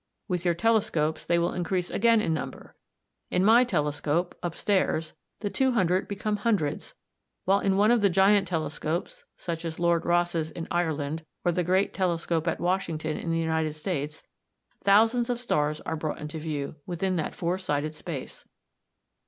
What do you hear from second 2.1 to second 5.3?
in number. In my telescope upstairs